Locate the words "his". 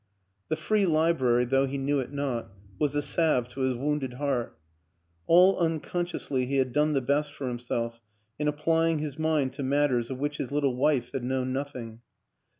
3.59-3.75, 8.97-9.19, 10.37-10.51